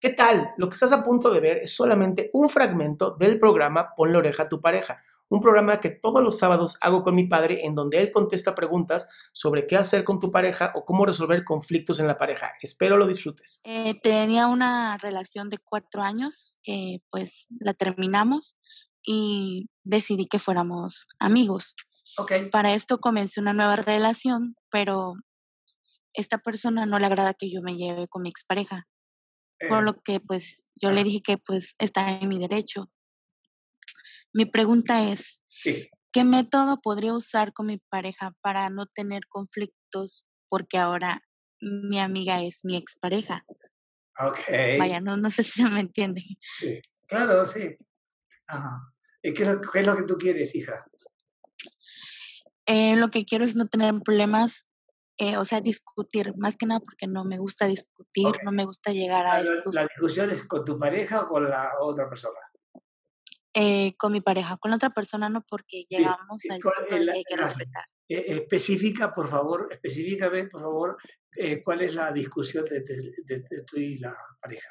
¿Qué 0.00 0.10
tal? 0.10 0.54
Lo 0.56 0.68
que 0.68 0.74
estás 0.74 0.92
a 0.92 1.02
punto 1.02 1.28
de 1.32 1.40
ver 1.40 1.56
es 1.56 1.74
solamente 1.74 2.30
un 2.32 2.48
fragmento 2.48 3.16
del 3.16 3.40
programa 3.40 3.96
Pon 3.96 4.12
la 4.12 4.18
oreja 4.18 4.44
a 4.44 4.48
tu 4.48 4.60
pareja, 4.60 5.00
un 5.28 5.40
programa 5.40 5.80
que 5.80 5.90
todos 5.90 6.22
los 6.22 6.38
sábados 6.38 6.78
hago 6.80 7.02
con 7.02 7.16
mi 7.16 7.26
padre 7.26 7.66
en 7.66 7.74
donde 7.74 7.98
él 7.98 8.12
contesta 8.12 8.54
preguntas 8.54 9.10
sobre 9.32 9.66
qué 9.66 9.76
hacer 9.76 10.04
con 10.04 10.20
tu 10.20 10.30
pareja 10.30 10.70
o 10.76 10.84
cómo 10.84 11.04
resolver 11.04 11.42
conflictos 11.42 11.98
en 11.98 12.06
la 12.06 12.16
pareja. 12.16 12.52
Espero 12.62 12.96
lo 12.96 13.08
disfrutes. 13.08 13.60
Eh, 13.64 13.98
tenía 14.00 14.46
una 14.46 14.98
relación 14.98 15.50
de 15.50 15.58
cuatro 15.58 16.02
años 16.02 16.58
que 16.62 16.98
pues 17.10 17.48
la 17.58 17.74
terminamos 17.74 18.56
y 19.04 19.68
decidí 19.82 20.26
que 20.26 20.38
fuéramos 20.38 21.08
amigos. 21.18 21.74
Ok. 22.18 22.32
Para 22.52 22.72
esto 22.72 22.98
comencé 22.98 23.40
una 23.40 23.52
nueva 23.52 23.74
relación, 23.74 24.54
pero 24.70 25.14
esta 26.12 26.38
persona 26.38 26.86
no 26.86 27.00
le 27.00 27.06
agrada 27.06 27.34
que 27.34 27.50
yo 27.50 27.62
me 27.62 27.76
lleve 27.76 28.06
con 28.06 28.22
mi 28.22 28.28
expareja 28.28 28.86
por 29.68 29.80
Eh, 29.80 29.82
lo 29.82 30.00
que 30.00 30.20
pues 30.20 30.70
yo 30.76 30.90
le 30.90 31.04
dije 31.04 31.22
que 31.22 31.38
pues 31.38 31.74
está 31.78 32.12
en 32.12 32.28
mi 32.28 32.38
derecho. 32.38 32.90
Mi 34.32 34.44
pregunta 34.44 35.10
es, 35.10 35.42
sí. 35.48 35.88
¿qué 36.12 36.24
método 36.24 36.80
podría 36.80 37.14
usar 37.14 37.52
con 37.52 37.66
mi 37.66 37.78
pareja 37.78 38.34
para 38.40 38.70
no 38.70 38.86
tener 38.86 39.22
conflictos 39.28 40.26
porque 40.48 40.78
ahora 40.78 41.22
mi 41.60 41.98
amiga 41.98 42.42
es 42.42 42.60
mi 42.64 42.76
expareja? 42.76 43.44
Ok. 44.18 44.38
Vaya, 44.78 45.00
no, 45.00 45.16
no 45.16 45.30
sé 45.30 45.42
si 45.42 45.62
se 45.62 45.68
me 45.68 45.80
entiende. 45.80 46.22
Sí. 46.60 46.80
Claro, 47.06 47.46
sí. 47.46 47.76
Ajá. 48.46 48.92
¿Y 49.22 49.32
qué 49.32 49.42
es, 49.42 49.48
lo, 49.48 49.60
qué 49.60 49.80
es 49.80 49.86
lo 49.86 49.96
que 49.96 50.04
tú 50.04 50.16
quieres, 50.16 50.54
hija? 50.54 50.84
Eh, 52.66 52.96
lo 52.96 53.10
que 53.10 53.24
quiero 53.24 53.44
es 53.44 53.56
no 53.56 53.66
tener 53.66 53.94
problemas, 54.04 54.67
eh, 55.18 55.36
o 55.36 55.44
sea, 55.44 55.60
discutir, 55.60 56.32
más 56.36 56.56
que 56.56 56.66
nada 56.66 56.80
porque 56.80 57.06
no 57.06 57.24
me 57.24 57.38
gusta 57.38 57.66
discutir, 57.66 58.32
no 58.44 58.52
me 58.52 58.64
gusta 58.64 58.92
llegar 58.92 59.24
¿La, 59.24 59.32
a 59.34 59.42
la- 59.42 59.52
esos 59.54 59.74
la 59.74 59.82
discusión 59.82 60.30
es 60.30 60.44
con 60.44 60.64
tu 60.64 60.78
pareja 60.78 61.22
o 61.22 61.28
con 61.28 61.48
la 61.48 61.70
otra 61.80 62.08
persona? 62.08 62.38
eh, 63.54 63.96
con 63.96 64.12
mi 64.12 64.20
pareja, 64.20 64.56
con 64.58 64.70
la 64.70 64.76
otra 64.76 64.90
persona 64.90 65.28
no, 65.28 65.42
porque 65.48 65.84
llegamos 65.88 66.44
¿Y 66.44 66.52
al 66.52 66.60
punto 66.60 66.80
de 66.82 67.04
que 67.04 67.10
hay 67.10 67.24
que 67.24 67.36
la- 67.36 67.46
respetar. 67.48 67.84
Eh, 68.08 68.24
especifica, 68.28 69.12
por 69.12 69.28
favor, 69.28 69.68
específicame, 69.70 70.46
por 70.48 70.60
favor, 70.60 70.96
eh, 71.36 71.62
cuál 71.62 71.82
es 71.82 71.94
la 71.94 72.12
discusión 72.12 72.64
de, 72.66 72.80
de- 72.80 73.12
de- 73.24 73.40
de 73.50 73.62
tú 73.64 73.76
y 73.76 73.98
la 73.98 74.16
pareja. 74.40 74.68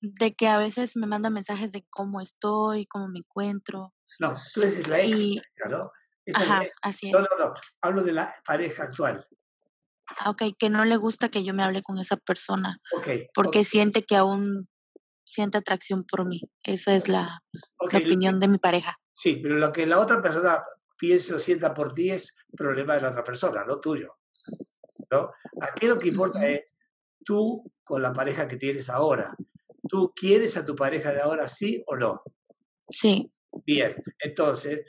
de 0.00 0.32
que 0.34 0.48
a 0.48 0.56
veces 0.56 0.96
me 0.96 1.06
manda 1.06 1.28
mensajes 1.28 1.72
de 1.72 1.84
cómo 1.90 2.22
estoy, 2.22 2.86
cómo 2.86 3.06
me 3.08 3.18
encuentro. 3.18 3.92
No, 4.18 4.34
tú 4.54 4.62
eres 4.62 4.88
la 4.88 4.98
ex 5.02 5.20
Y, 5.20 5.42
¿no? 5.68 5.90
Es 6.26 6.36
ajá, 6.36 6.64
ex- 6.64 6.74
así 6.82 7.10
No, 7.10 7.18
es. 7.20 7.28
no, 7.38 7.46
no. 7.46 7.54
Hablo 7.80 8.02
de 8.02 8.12
la 8.12 8.34
pareja 8.44 8.84
actual. 8.84 9.26
Ah, 10.18 10.30
Ok, 10.30 10.42
que 10.58 10.68
no 10.70 10.84
le 10.84 10.96
gusta 10.96 11.28
que 11.28 11.44
yo 11.44 11.54
me 11.54 11.62
hable 11.62 11.82
con 11.82 11.98
esa 11.98 12.16
persona, 12.16 12.78
Ok, 12.96 13.08
porque 13.34 13.64
siente 13.64 14.04
que 14.04 14.16
aún 14.16 14.68
siente 15.24 15.58
atracción 15.58 16.04
por 16.04 16.26
mí. 16.26 16.40
Esa 16.64 16.94
es 16.94 17.08
la, 17.08 17.40
la 17.52 17.88
que- 17.88 17.98
opinión 17.98 18.40
de 18.40 18.48
mi 18.48 18.58
pareja. 18.58 18.98
sí, 19.12 19.36
pero 19.42 19.56
lo 19.56 19.72
que 19.72 19.86
la 19.86 19.98
otra 20.00 20.20
persona 20.20 20.60
piense 20.98 21.32
o 21.34 21.38
sienta 21.40 21.72
por 21.72 21.92
ti 21.94 22.10
es 22.10 22.36
problema 22.56 22.94
de 22.96 23.02
la 23.02 23.10
otra 23.10 23.22
persona, 23.24 23.64
no 23.64 23.78
tuyo. 23.80 24.16
¿no? 25.10 25.30
Aquí 25.60 25.86
lo 25.86 25.98
que 25.98 26.08
importa 26.08 26.46
es 26.46 26.76
tú 27.24 27.64
con 27.84 28.02
la 28.02 28.12
pareja 28.12 28.46
que 28.48 28.56
tienes 28.56 28.88
ahora. 28.90 29.34
¿Tú 29.88 30.12
quieres 30.14 30.56
a 30.56 30.64
tu 30.64 30.76
pareja 30.76 31.12
de 31.12 31.20
ahora, 31.20 31.48
sí 31.48 31.82
o 31.86 31.96
no? 31.96 32.22
Sí, 32.88 33.32
Bien, 33.66 33.96
entonces, 34.20 34.84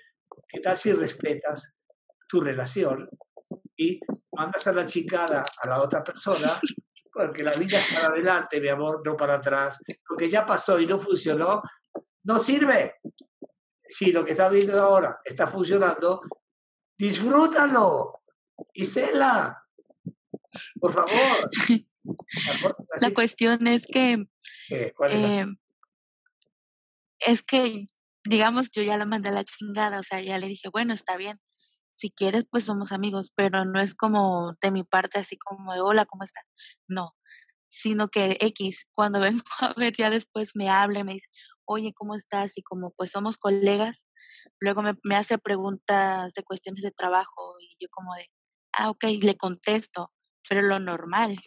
¿qué 0.51 0.59
tal 0.59 0.77
si 0.77 0.91
respetas 0.93 1.71
tu 2.27 2.41
relación 2.41 3.09
y 3.77 3.99
mandas 4.33 4.67
a 4.67 4.73
la 4.73 4.85
chicada 4.85 5.43
a 5.61 5.67
la 5.67 5.81
otra 5.81 6.01
persona? 6.01 6.59
Porque 7.13 7.43
la 7.43 7.53
vida 7.53 7.79
es 7.79 7.93
para 7.93 8.07
adelante, 8.07 8.61
mi 8.61 8.69
amor, 8.69 9.01
no 9.05 9.17
para 9.17 9.35
atrás. 9.35 9.79
Lo 10.09 10.15
que 10.15 10.27
ya 10.27 10.45
pasó 10.45 10.79
y 10.79 10.85
no 10.87 10.97
funcionó, 10.97 11.61
no 12.23 12.39
sirve. 12.39 12.95
Si 13.89 14.11
lo 14.13 14.23
que 14.23 14.31
está 14.31 14.47
viendo 14.47 14.81
ahora 14.81 15.19
está 15.25 15.47
funcionando, 15.47 16.21
disfrútalo 16.97 18.21
y 18.73 18.85
cela. 18.85 19.65
Por 20.79 20.93
favor. 20.93 21.49
la 23.01 23.11
cuestión 23.13 23.67
es 23.67 23.85
que, 23.85 24.25
que, 24.69 24.93
¿cuál 24.95 25.11
es 25.11 25.21
la- 25.21 25.41
eh, 25.41 25.45
es 27.19 27.43
que, 27.43 27.87
digamos, 28.23 28.71
yo 28.71 28.83
ya 28.83 28.97
la 28.97 29.05
mandé 29.05 29.29
a 29.29 29.33
la 29.33 29.43
chingada, 29.43 29.99
o 29.99 30.03
sea, 30.03 30.21
ya 30.21 30.37
le 30.37 30.47
dije, 30.47 30.69
bueno, 30.69 30.93
está 30.93 31.17
bien, 31.17 31.39
si 31.91 32.11
quieres, 32.11 32.45
pues 32.49 32.65
somos 32.65 32.91
amigos, 32.91 33.31
pero 33.35 33.65
no 33.65 33.81
es 33.81 33.95
como 33.95 34.55
de 34.61 34.71
mi 34.71 34.83
parte 34.83 35.19
así 35.19 35.37
como 35.37 35.73
de, 35.73 35.81
hola, 35.81 36.05
¿cómo 36.05 36.23
estás? 36.23 36.45
No, 36.87 37.15
sino 37.69 38.09
que 38.09 38.37
X, 38.41 38.87
cuando 38.93 39.19
vengo 39.21 39.43
a 39.59 39.73
ver 39.75 39.93
ya 39.97 40.09
después 40.09 40.51
me 40.55 40.69
habla 40.69 40.99
y 40.99 41.03
me 41.03 41.13
dice, 41.13 41.29
oye, 41.65 41.93
¿cómo 41.93 42.15
estás? 42.15 42.57
Y 42.57 42.63
como 42.63 42.91
pues 42.91 43.11
somos 43.11 43.37
colegas, 43.37 44.07
luego 44.59 44.81
me, 44.83 44.95
me 45.03 45.15
hace 45.15 45.37
preguntas 45.37 46.33
de 46.33 46.43
cuestiones 46.43 46.83
de 46.83 46.91
trabajo 46.91 47.55
y 47.61 47.75
yo 47.79 47.87
como 47.91 48.15
de, 48.15 48.27
ah, 48.73 48.89
ok, 48.89 49.05
le 49.21 49.37
contesto, 49.37 50.11
pero 50.49 50.61
lo 50.61 50.79
normal. 50.79 51.37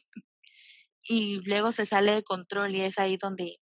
Y 1.02 1.40
luego 1.46 1.72
se 1.72 1.86
sale 1.86 2.12
de 2.14 2.22
control 2.24 2.74
y 2.74 2.82
es 2.82 2.98
ahí 2.98 3.16
donde 3.18 3.58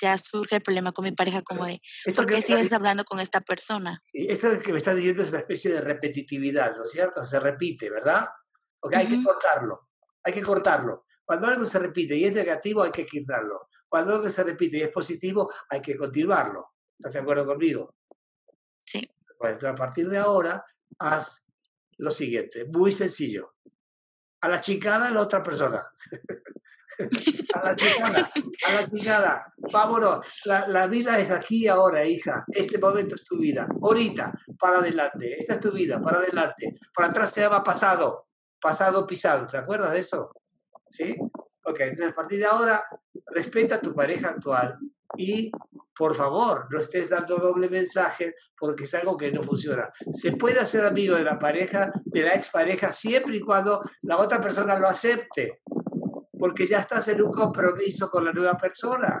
ya 0.00 0.16
surge 0.18 0.56
el 0.56 0.62
problema 0.62 0.92
con 0.92 1.04
mi 1.04 1.12
pareja 1.12 1.42
como 1.42 1.66
de, 1.66 1.80
Esto 2.04 2.22
¿por 2.22 2.26
que, 2.30 2.36
qué 2.36 2.42
sigues 2.42 2.72
hablando 2.72 3.04
con 3.04 3.20
esta 3.20 3.40
persona? 3.40 4.02
Esto 4.12 4.58
que 4.60 4.72
me 4.72 4.78
estás 4.78 4.96
diciendo 4.96 5.22
es 5.22 5.30
una 5.30 5.38
especie 5.40 5.72
de 5.72 5.80
repetitividad, 5.80 6.76
¿no 6.76 6.84
es 6.84 6.90
cierto? 6.90 7.24
Se 7.24 7.38
repite, 7.40 7.90
¿verdad? 7.90 8.28
Porque 8.78 8.96
hay 8.96 9.06
que 9.06 9.16
Ujú. 9.16 9.24
cortarlo, 9.24 9.88
hay 10.22 10.32
que 10.32 10.42
cortarlo. 10.42 11.06
Cuando 11.24 11.46
algo 11.46 11.64
se 11.64 11.78
repite 11.78 12.16
y 12.16 12.24
es 12.24 12.34
negativo, 12.34 12.82
hay 12.82 12.90
que 12.90 13.06
quitarlo. 13.06 13.68
Cuando 13.88 14.14
algo 14.14 14.28
se 14.30 14.42
repite 14.42 14.78
y 14.78 14.82
es 14.82 14.90
positivo, 14.90 15.52
hay 15.68 15.80
que 15.80 15.96
continuarlo. 15.96 16.74
¿Estás 16.98 17.14
de 17.14 17.20
acuerdo 17.20 17.46
conmigo? 17.46 17.94
Sí. 18.84 19.08
Pues 19.38 19.62
a 19.64 19.74
partir 19.74 20.08
de 20.08 20.18
ahora, 20.18 20.64
haz 20.98 21.44
lo 21.98 22.10
siguiente, 22.10 22.64
muy 22.64 22.92
sencillo. 22.92 23.54
A 24.42 24.48
la 24.48 24.58
chicada 24.60 25.10
la 25.10 25.20
otra 25.20 25.42
persona. 25.42 25.86
a 27.54 27.64
la 27.64 27.76
chicada, 27.76 28.32
a 28.66 28.72
la 28.72 28.86
chicada. 28.86 29.54
Vámonos. 29.72 30.26
La, 30.44 30.66
la 30.68 30.86
vida 30.86 31.18
es 31.18 31.30
aquí 31.30 31.68
ahora, 31.68 32.04
hija. 32.04 32.44
Este 32.48 32.78
momento 32.78 33.14
es 33.14 33.24
tu 33.24 33.38
vida. 33.38 33.66
Ahorita, 33.82 34.32
para 34.58 34.78
adelante. 34.78 35.36
Esta 35.38 35.54
es 35.54 35.60
tu 35.60 35.70
vida, 35.70 36.00
para 36.00 36.18
adelante. 36.18 36.78
Para 36.94 37.08
atrás 37.08 37.30
se 37.30 37.40
llama 37.40 37.62
pasado. 37.62 38.28
Pasado 38.60 39.06
pisado. 39.06 39.46
¿Te 39.46 39.56
acuerdas 39.56 39.92
de 39.92 40.00
eso? 40.00 40.32
¿Sí? 40.88 41.16
Ok, 41.64 41.80
entonces 41.80 42.12
a 42.12 42.14
partir 42.14 42.38
de 42.38 42.46
ahora, 42.46 42.84
respeta 43.26 43.76
a 43.76 43.80
tu 43.80 43.94
pareja 43.94 44.30
actual 44.30 44.78
y 45.16 45.50
por 46.00 46.14
favor, 46.14 46.66
no 46.70 46.80
estés 46.80 47.10
dando 47.10 47.36
doble 47.36 47.68
mensaje 47.68 48.34
porque 48.58 48.84
es 48.84 48.94
algo 48.94 49.18
que 49.18 49.30
no 49.30 49.42
funciona. 49.42 49.90
Se 50.12 50.32
puede 50.32 50.58
hacer 50.58 50.84
amigo 50.86 51.14
de 51.14 51.24
la 51.24 51.38
pareja, 51.38 51.92
de 52.06 52.22
la 52.22 52.34
expareja, 52.34 52.90
siempre 52.90 53.36
y 53.36 53.40
cuando 53.40 53.82
la 54.02 54.16
otra 54.16 54.40
persona 54.40 54.78
lo 54.78 54.88
acepte, 54.88 55.60
porque 56.38 56.66
ya 56.66 56.78
estás 56.78 57.06
en 57.08 57.20
un 57.20 57.30
compromiso 57.30 58.08
con 58.08 58.24
la 58.24 58.32
nueva 58.32 58.56
persona. 58.56 59.20